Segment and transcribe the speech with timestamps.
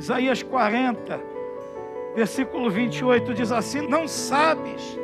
[0.00, 1.20] Isaías 40,
[2.16, 4.98] versículo 28 diz assim: Não sabes,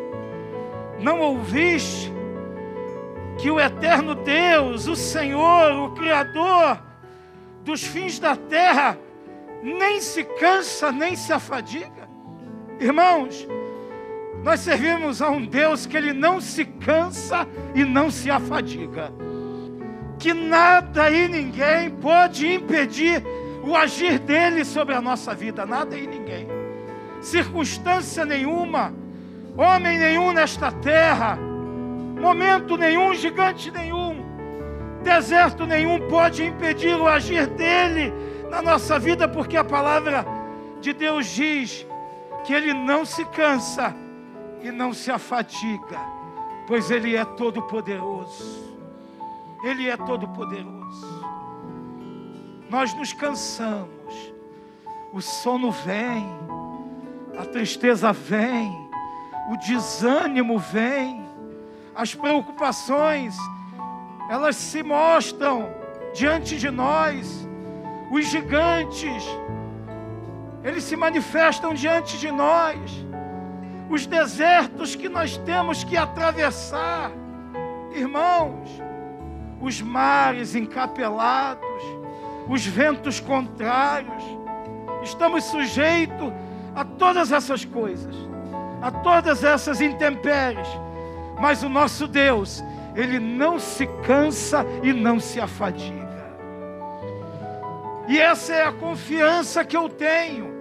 [0.99, 2.11] não ouviste
[3.37, 6.83] que o eterno Deus, o Senhor, o Criador
[7.63, 8.98] dos fins da terra,
[9.62, 12.09] nem se cansa, nem se afadiga.
[12.81, 13.47] Irmãos,
[14.43, 19.13] nós servimos a um Deus que ele não se cansa e não se afadiga.
[20.19, 23.23] Que nada e ninguém pode impedir
[23.67, 26.46] o agir dele sobre a nossa vida, nada e ninguém.
[27.20, 28.95] Circunstância nenhuma,
[29.56, 34.25] homem nenhum nesta terra, momento nenhum, gigante nenhum,
[35.02, 38.12] deserto nenhum pode impedir o agir dele
[38.48, 40.25] na nossa vida, porque a palavra
[40.80, 41.84] de Deus diz
[42.45, 43.92] que ele não se cansa
[44.62, 45.98] e não se afadiga,
[46.69, 48.64] pois ele é todo poderoso.
[49.64, 51.36] Ele é todo poderoso
[52.69, 54.34] nós nos cansamos,
[55.12, 56.27] o sono vem,
[57.39, 58.70] a tristeza vem,
[59.50, 61.25] o desânimo vem,
[61.94, 63.37] as preocupações,
[64.28, 65.69] elas se mostram
[66.12, 67.48] diante de nós,
[68.11, 69.25] os gigantes,
[70.64, 72.78] eles se manifestam diante de nós,
[73.89, 77.12] os desertos que nós temos que atravessar,
[77.92, 78.69] irmãos,
[79.61, 81.83] os mares encapelados,
[82.48, 84.22] os ventos contrários,
[85.02, 86.33] estamos sujeitos
[86.75, 88.14] a todas essas coisas,
[88.83, 90.69] a todas essas intempéries,
[91.41, 92.62] mas o nosso Deus,
[92.94, 96.06] ele não se cansa e não se afadiga.
[98.08, 100.55] E essa é a confiança que eu tenho,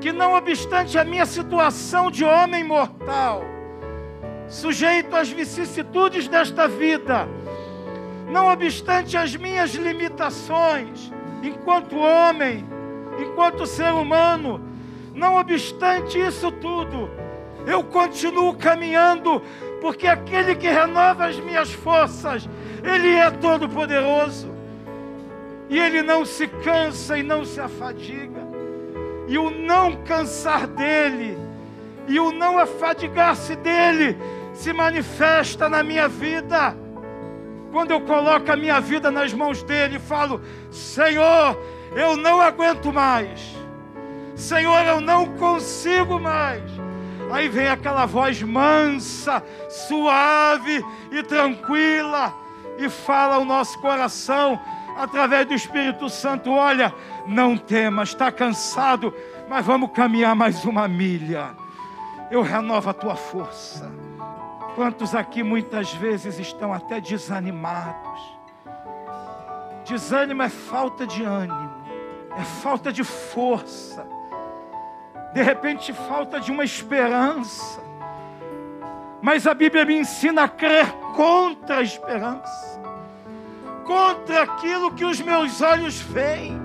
[0.00, 3.44] que não obstante a minha situação de homem mortal,
[4.48, 7.28] sujeito às vicissitudes desta vida,
[8.32, 12.64] não obstante as minhas limitações, enquanto homem,
[13.20, 14.58] enquanto ser humano,
[15.14, 17.10] não obstante isso tudo,
[17.66, 19.42] eu continuo caminhando,
[19.82, 22.48] porque aquele que renova as minhas forças,
[22.82, 24.50] Ele é todo-poderoso,
[25.68, 28.40] e Ele não se cansa e não se afadiga,
[29.28, 31.36] e o não cansar dEle,
[32.08, 34.16] e o não afadigar-se dEle,
[34.54, 36.74] se manifesta na minha vida
[37.72, 40.40] quando eu coloco a minha vida nas mãos dele e falo:
[40.70, 41.58] Senhor,
[41.96, 43.56] eu não aguento mais,
[44.36, 46.62] Senhor, eu não consigo mais.
[47.32, 52.34] Aí vem aquela voz mansa, suave e tranquila
[52.78, 54.60] e fala ao nosso coração
[54.98, 56.94] através do Espírito Santo: Olha,
[57.26, 59.14] não temas, está cansado,
[59.48, 61.56] mas vamos caminhar mais uma milha.
[62.30, 63.90] Eu renovo a tua força.
[64.74, 68.38] Quantos aqui muitas vezes estão até desanimados?
[69.84, 71.70] Desânimo é falta de ânimo,
[72.38, 74.06] é falta de força,
[75.34, 77.82] de repente falta de uma esperança.
[79.20, 82.80] Mas a Bíblia me ensina a crer contra a esperança,
[83.84, 86.58] contra aquilo que os meus olhos veem,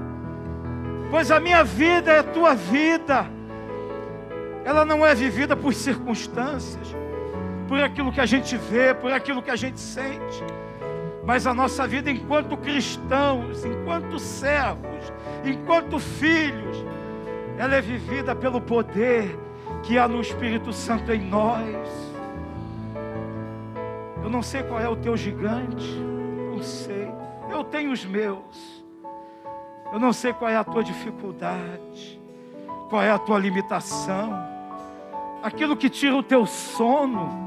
[1.12, 3.28] pois a minha vida é a tua vida,
[4.63, 6.96] ela não é vivida por circunstâncias
[7.67, 10.44] por aquilo que a gente vê, por aquilo que a gente sente.
[11.23, 15.11] Mas a nossa vida enquanto cristãos, enquanto servos,
[15.44, 16.85] enquanto filhos,
[17.57, 19.38] ela é vivida pelo poder
[19.83, 22.07] que há no Espírito Santo em nós.
[24.23, 25.99] Eu não sei qual é o teu gigante,
[26.51, 27.11] não sei.
[27.49, 28.84] Eu tenho os meus.
[29.91, 32.22] Eu não sei qual é a tua dificuldade,
[32.89, 34.38] qual é a tua limitação,
[35.41, 37.47] aquilo que tira o teu sono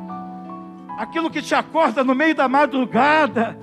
[1.00, 3.56] aquilo que te acorda no meio da madrugada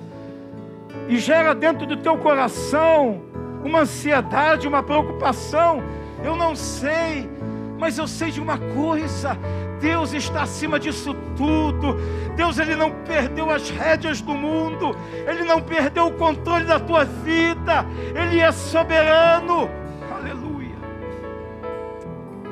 [1.08, 3.22] e gera dentro do teu coração
[3.64, 5.80] uma ansiedade, uma preocupação.
[6.24, 7.30] Eu não sei,
[7.78, 9.38] mas eu sei de uma coisa:
[9.80, 11.96] Deus está acima disso tudo.
[12.34, 17.04] Deus ele não perdeu as rédeas do mundo, ele não perdeu o controle da tua
[17.04, 17.86] vida.
[18.16, 19.70] Ele é soberano.
[20.12, 20.76] Aleluia.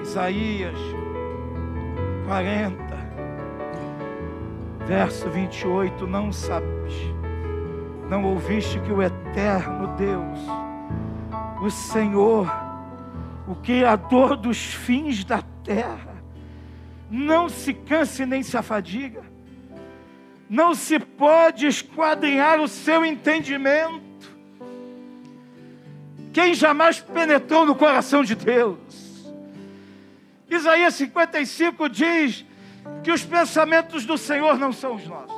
[0.00, 0.78] Isaías
[2.28, 2.85] 40
[4.86, 6.94] Verso 28: Não sabes,
[8.08, 10.38] não ouviste que o eterno Deus,
[11.60, 12.48] o Senhor,
[13.48, 16.14] o Criador dos fins da terra,
[17.10, 19.24] não se canse nem se afadiga,
[20.48, 24.06] não se pode esquadrinhar o seu entendimento.
[26.32, 28.78] Quem jamais penetrou no coração de Deus?
[30.48, 32.44] Isaías 55 diz:
[33.02, 35.36] que os pensamentos do Senhor não são os nossos.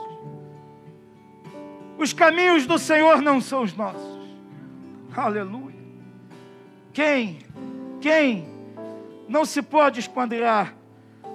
[1.98, 4.18] Os caminhos do Senhor não são os nossos.
[5.14, 5.76] Aleluia.
[6.92, 7.38] Quem
[8.00, 8.48] quem
[9.28, 10.74] não se pode esquadrar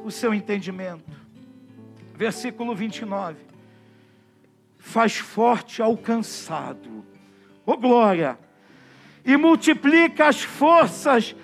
[0.04, 1.12] o seu entendimento.
[2.16, 3.38] Versículo 29.
[4.78, 7.06] Faz forte ao cansado,
[7.66, 8.38] ô oh, glória,
[9.24, 11.36] e multiplica as forças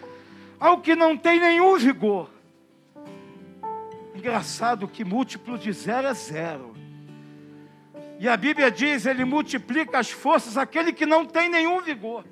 [0.60, 2.30] ao que não tem nenhum vigor.
[4.20, 6.76] Engraçado que múltiplo de zero é zero.
[8.20, 12.26] E a Bíblia diz: Ele multiplica as forças àquele que não tem nenhum vigor.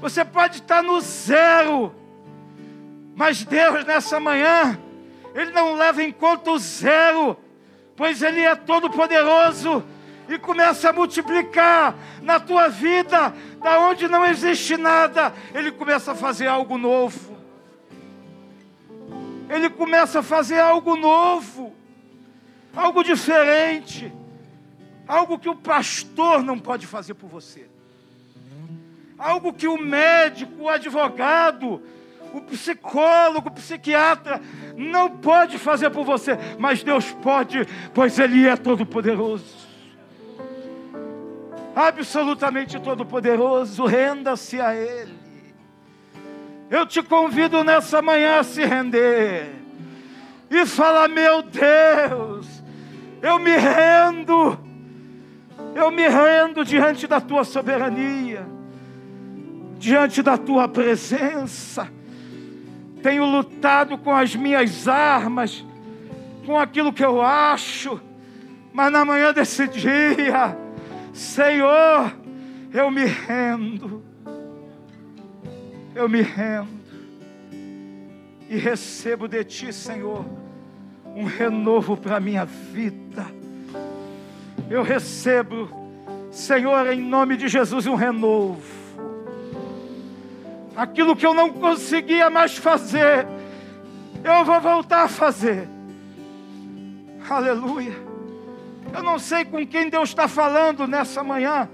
[0.00, 1.94] Você pode estar no zero,
[3.14, 4.80] mas Deus nessa manhã,
[5.34, 7.36] Ele não leva em conta o zero,
[7.94, 9.84] pois Ele é todo-poderoso
[10.26, 16.14] e começa a multiplicar na tua vida, da onde não existe nada, Ele começa a
[16.14, 17.41] fazer algo novo.
[19.52, 21.74] Ele começa a fazer algo novo,
[22.74, 24.10] algo diferente,
[25.06, 27.68] algo que o pastor não pode fazer por você,
[29.18, 31.82] algo que o médico, o advogado,
[32.32, 34.40] o psicólogo, o psiquiatra
[34.74, 39.70] não pode fazer por você, mas Deus pode, pois Ele é todo-poderoso.
[41.76, 45.21] Absolutamente todo-poderoso, renda-se a Ele.
[46.72, 49.54] Eu te convido nessa manhã a se render
[50.50, 52.46] e falar: Meu Deus,
[53.20, 54.58] eu me rendo,
[55.74, 58.46] eu me rendo diante da tua soberania,
[59.78, 61.92] diante da tua presença.
[63.02, 65.62] Tenho lutado com as minhas armas,
[66.46, 68.00] com aquilo que eu acho,
[68.72, 70.56] mas na manhã desse dia,
[71.12, 72.16] Senhor,
[72.72, 74.02] eu me rendo,
[75.94, 76.82] eu me rendo
[78.48, 80.24] e recebo de Ti, Senhor,
[81.14, 83.26] um renovo para a minha vida.
[84.68, 85.68] Eu recebo,
[86.30, 88.82] Senhor, em nome de Jesus, um renovo
[90.76, 93.26] aquilo que eu não conseguia mais fazer,
[94.24, 95.68] eu vou voltar a fazer.
[97.28, 97.94] Aleluia.
[98.92, 101.68] Eu não sei com quem Deus está falando nessa manhã,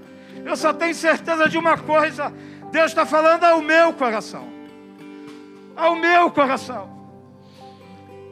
[0.45, 2.33] eu só tenho certeza de uma coisa:
[2.71, 4.47] Deus está falando ao meu coração,
[5.75, 6.97] ao meu coração.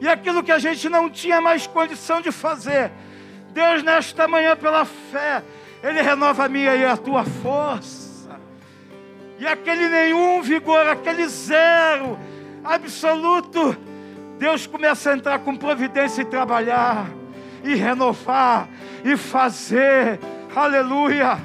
[0.00, 2.92] E aquilo que a gente não tinha mais condição de fazer,
[3.50, 5.42] Deus, nesta manhã, pela fé,
[5.82, 8.38] Ele renova a minha e a tua força.
[9.38, 12.18] E aquele nenhum vigor, aquele zero
[12.64, 13.76] absoluto,
[14.38, 17.06] Deus começa a entrar com providência e trabalhar,
[17.64, 18.68] e renovar,
[19.04, 20.20] e fazer,
[20.54, 21.38] aleluia,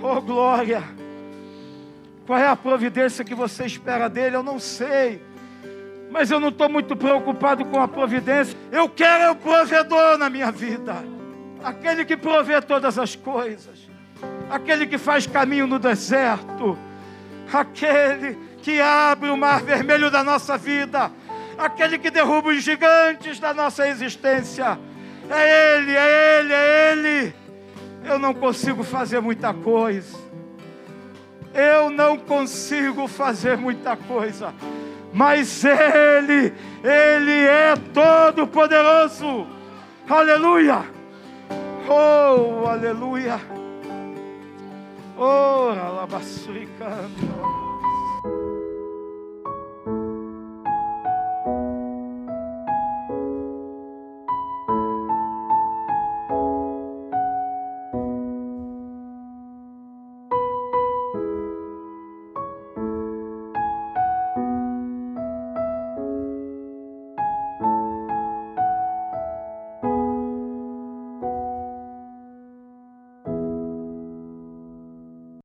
[0.00, 0.97] oh glória.
[2.28, 4.36] Qual é a providência que você espera dele?
[4.36, 5.20] Eu não sei,
[6.10, 8.56] mas eu não estou muito preocupado com a providência.
[8.70, 10.94] Eu quero é o provedor na minha vida,
[11.64, 13.88] aquele que provê todas as coisas,
[14.48, 16.78] aquele que faz caminho no deserto
[17.52, 21.10] aquele que abre o mar vermelho da nossa vida,
[21.56, 24.78] aquele que derruba os gigantes da nossa existência.
[25.30, 27.34] É Ele, é Ele, é Ele.
[28.04, 30.27] Eu não consigo fazer muita coisa.
[31.54, 34.54] Eu não consigo fazer muita coisa.
[35.12, 36.52] Mas Ele,
[36.84, 39.46] Ele é todo-poderoso.
[40.08, 40.84] Aleluia.
[41.88, 43.40] Oh, aleluia.
[45.16, 47.57] Oh, alabaçuricando.